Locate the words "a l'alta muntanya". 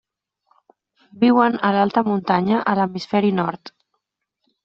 1.69-2.63